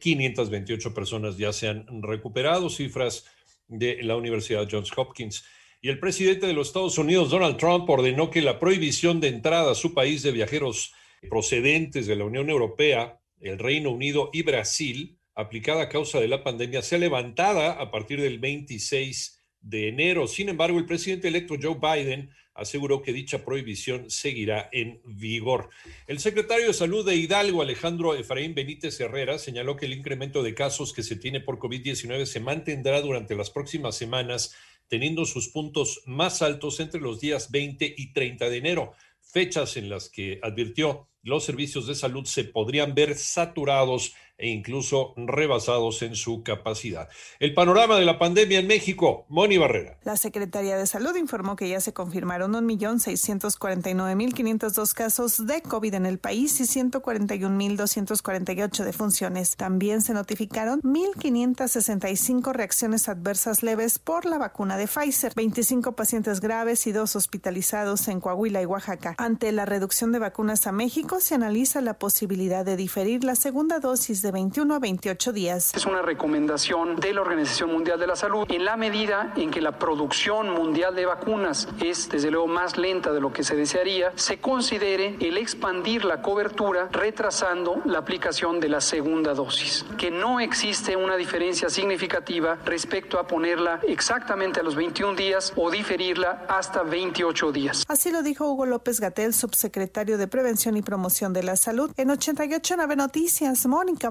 [0.00, 3.26] 52.716.528 personas ya se han recuperado, cifras
[3.66, 5.44] de la Universidad Johns Hopkins.
[5.80, 9.72] Y el presidente de los Estados Unidos, Donald Trump, ordenó que la prohibición de entrada
[9.72, 10.92] a su país de viajeros
[11.28, 16.42] procedentes de la Unión Europea, el Reino Unido y Brasil, aplicada a causa de la
[16.42, 20.26] pandemia, sea levantada a partir del 26 de enero.
[20.26, 25.70] Sin embargo, el presidente electo Joe Biden aseguró que dicha prohibición seguirá en vigor.
[26.06, 30.54] El secretario de Salud de Hidalgo, Alejandro Efraín Benítez Herrera, señaló que el incremento de
[30.54, 34.54] casos que se tiene por COVID-19 se mantendrá durante las próximas semanas,
[34.88, 39.88] teniendo sus puntos más altos entre los días 20 y 30 de enero, fechas en
[39.88, 46.14] las que advirtió los servicios de salud se podrían ver saturados e incluso rebasados en
[46.14, 47.08] su capacidad.
[47.40, 49.98] El panorama de la pandemia en México, Moni Barrera.
[50.04, 56.18] La Secretaría de Salud informó que ya se confirmaron 1.649.502 casos de COVID en el
[56.18, 59.56] país y 141.248 defunciones.
[59.56, 66.86] También se notificaron 1.565 reacciones adversas leves por la vacuna de Pfizer, 25 pacientes graves
[66.86, 69.16] y dos hospitalizados en Coahuila y Oaxaca.
[69.18, 73.80] Ante la reducción de vacunas a México, se analiza la posibilidad de diferir la segunda
[73.80, 75.72] dosis de 21 a 28 días.
[75.74, 79.60] Es una recomendación de la Organización Mundial de la Salud en la medida en que
[79.60, 84.12] la producción mundial de vacunas es desde luego más lenta de lo que se desearía,
[84.16, 90.40] se considere el expandir la cobertura retrasando la aplicación de la segunda dosis, que no
[90.40, 96.82] existe una diferencia significativa respecto a ponerla exactamente a los 21 días o diferirla hasta
[96.82, 97.84] 28 días.
[97.88, 102.10] Así lo dijo Hugo López Gatel, subsecretario de Prevención y Promoción de la Salud, en
[102.10, 104.10] 889 Noticias, Mónica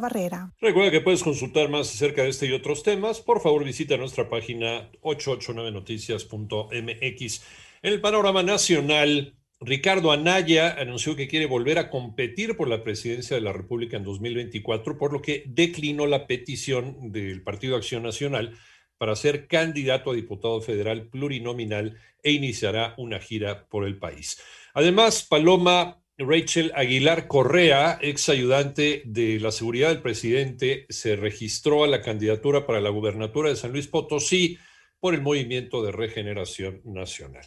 [0.60, 3.22] Recuerda que puedes consultar más acerca de este y otros temas.
[3.22, 7.44] Por favor, visita nuestra página 889noticias.mx.
[7.84, 13.36] En el panorama nacional, Ricardo Anaya anunció que quiere volver a competir por la presidencia
[13.36, 18.56] de la República en 2024, por lo que declinó la petición del Partido Acción Nacional
[18.98, 24.42] para ser candidato a diputado federal plurinominal e iniciará una gira por el país.
[24.74, 31.88] Además, Paloma Rachel Aguilar Correa, ex ayudante de la seguridad del presidente, se registró a
[31.88, 34.58] la candidatura para la gubernatura de San Luis Potosí
[35.00, 37.46] por el Movimiento de Regeneración Nacional.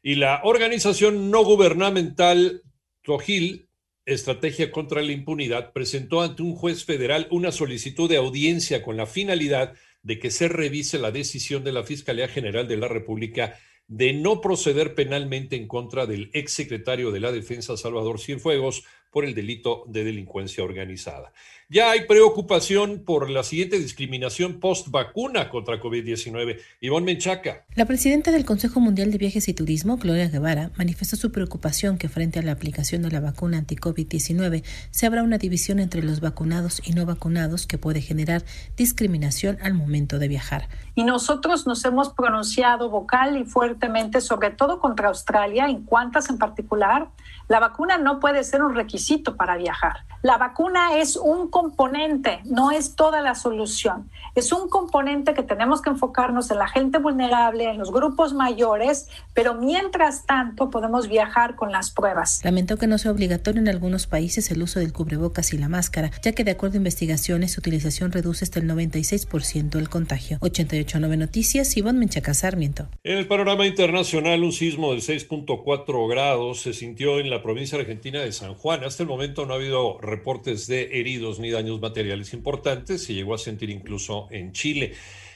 [0.00, 2.62] Y la organización no gubernamental
[3.02, 3.68] Tojil,
[4.06, 9.06] Estrategia contra la Impunidad, presentó ante un juez federal una solicitud de audiencia con la
[9.06, 13.58] finalidad de que se revise la decisión de la Fiscalía General de la República
[13.96, 18.82] de no proceder penalmente en contra del exsecretario de la Defensa Salvador Cienfuegos
[19.14, 21.32] por el delito de delincuencia organizada.
[21.70, 26.58] Ya hay preocupación por la siguiente discriminación post vacuna contra COVID-19.
[26.80, 27.64] Ivonne Menchaca.
[27.76, 32.08] La presidenta del Consejo Mundial de Viajes y Turismo, Gloria Guevara, manifestó su preocupación que
[32.08, 36.82] frente a la aplicación de la vacuna anti-COVID-19 se abra una división entre los vacunados
[36.84, 38.44] y no vacunados que puede generar
[38.76, 40.68] discriminación al momento de viajar.
[40.96, 46.38] Y nosotros nos hemos pronunciado vocal y fuertemente, sobre todo contra Australia, en cuantas en
[46.38, 47.08] particular,
[47.48, 49.03] la vacuna no puede ser un requisito
[49.36, 50.04] para viajar.
[50.22, 54.08] La vacuna es un componente, no es toda la solución.
[54.34, 59.08] Es un componente que tenemos que enfocarnos en la gente vulnerable, en los grupos mayores,
[59.34, 62.40] pero mientras tanto podemos viajar con las pruebas.
[62.42, 66.10] Lamentó que no sea obligatorio en algunos países el uso del cubrebocas y la máscara,
[66.22, 70.38] ya que de acuerdo a investigaciones su utilización reduce hasta el 96% el contagio.
[70.40, 72.88] 889 Noticias, Ivonne Menchaca Sarmiento.
[73.02, 78.20] En el panorama internacional, un sismo de 6.4 grados se sintió en la provincia argentina
[78.20, 78.84] de San Juan.
[78.94, 83.02] Hasta el momento no ha habido reportes de heridos ni daños materiales importantes.
[83.02, 84.92] Se llegó a sentir incluso en Chile.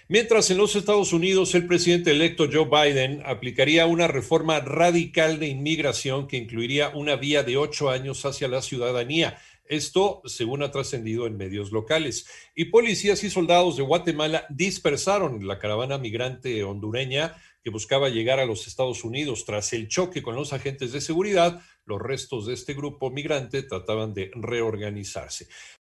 [0.07, 5.49] Mientras en los Estados Unidos el presidente electo Joe Biden aplicaría una reforma radical de
[5.49, 9.37] inmigración que incluiría una vía de ocho años hacia la ciudadanía.
[9.69, 12.26] Esto, según ha trascendido en medios locales.
[12.55, 18.47] Y policías y soldados de Guatemala dispersaron la caravana migrante hondureña que buscaba llegar a
[18.47, 19.44] los Estados Unidos.
[19.44, 24.15] Tras el choque con los agentes de seguridad, los restos de este grupo migrante trataban
[24.15, 25.49] de reorganizarse.